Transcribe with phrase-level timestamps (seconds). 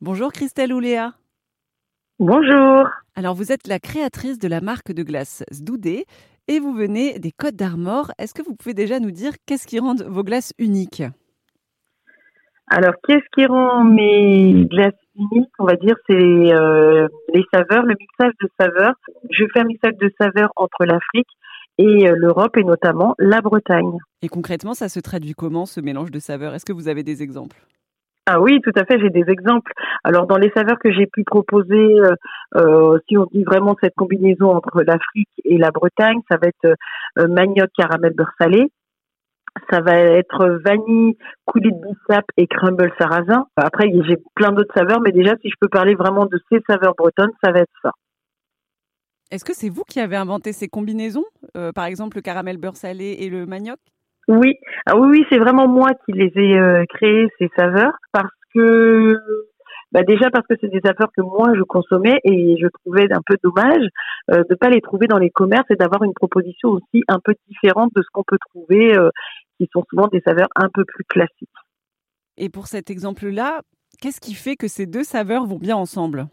[0.00, 1.14] Bonjour Christelle Ouléa.
[2.20, 2.88] Bonjour.
[3.16, 6.04] Alors vous êtes la créatrice de la marque de glace Sdoudé
[6.46, 8.12] et vous venez des Côtes d'Armor.
[8.16, 11.02] Est-ce que vous pouvez déjà nous dire qu'est-ce qui rend vos glaces uniques?
[12.68, 15.50] Alors qu'est-ce qui rend mes glaces uniques?
[15.58, 18.94] On va dire c'est euh, les saveurs, le mixage de saveurs.
[19.30, 21.28] Je fais un mixage de saveurs entre l'Afrique
[21.78, 23.98] et euh, l'Europe et notamment la Bretagne.
[24.22, 26.54] Et concrètement, ça se traduit comment ce mélange de saveurs?
[26.54, 27.66] Est-ce que vous avez des exemples?
[28.30, 29.72] Ah oui, tout à fait, j'ai des exemples.
[30.04, 32.14] Alors dans les saveurs que j'ai pu proposer, euh,
[32.56, 36.76] euh, si on dit vraiment cette combinaison entre l'Afrique et la Bretagne, ça va être
[37.18, 38.70] euh, manioc, caramel, beurre salé.
[39.70, 43.46] Ça va être vanille, coulis de bissap et crumble sarrasin.
[43.56, 46.94] Après, j'ai plein d'autres saveurs, mais déjà, si je peux parler vraiment de ces saveurs
[46.96, 47.90] bretonnes, ça va être ça.
[49.32, 51.24] Est-ce que c'est vous qui avez inventé ces combinaisons
[51.74, 53.78] Par exemple, le caramel beurre salé et le manioc?
[54.28, 58.28] Oui, ah oui, oui, c'est vraiment moi qui les ai euh, créés ces saveurs parce
[58.54, 59.16] que,
[59.92, 63.22] bah déjà parce que c'est des saveurs que moi je consommais et je trouvais un
[63.24, 63.86] peu dommage
[64.30, 67.34] euh, de pas les trouver dans les commerces et d'avoir une proposition aussi un peu
[67.48, 69.10] différente de ce qu'on peut trouver, euh,
[69.58, 71.48] qui sont souvent des saveurs un peu plus classiques.
[72.36, 73.62] Et pour cet exemple-là,
[74.00, 76.28] qu'est-ce qui fait que ces deux saveurs vont bien ensemble?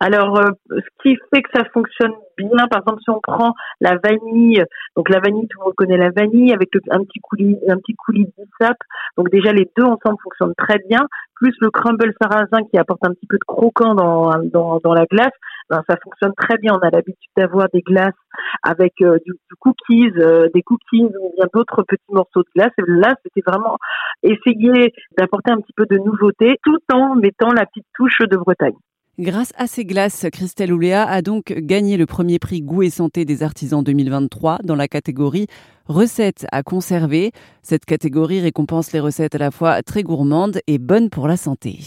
[0.00, 3.96] Alors, euh, ce qui fait que ça fonctionne bien, par exemple, si on prend la
[3.96, 4.62] vanille,
[4.96, 7.94] donc la vanille, tout le monde connaît la vanille, avec un petit coulis, un petit
[7.94, 8.76] coulis de sap.
[9.18, 11.00] Donc déjà, les deux ensemble fonctionnent très bien.
[11.34, 15.34] Plus le crumble sarrasin qui apporte un petit peu de croquant dans, dans, la glace,
[15.68, 16.72] ben, ça fonctionne très bien.
[16.74, 18.14] On a l'habitude d'avoir des glaces
[18.62, 22.72] avec euh, du, cookies, euh, des cookies ou bien d'autres petits morceaux de glace.
[22.78, 23.76] Et là, c'était vraiment
[24.22, 28.76] essayer d'apporter un petit peu de nouveauté tout en mettant la petite touche de Bretagne.
[29.18, 33.24] Grâce à ces glaces, Christelle Ouléa a donc gagné le premier prix Goût et Santé
[33.24, 35.48] des artisans 2023 dans la catégorie
[35.86, 37.32] Recettes à conserver.
[37.64, 41.80] Cette catégorie récompense les recettes à la fois très gourmandes et bonnes pour la santé.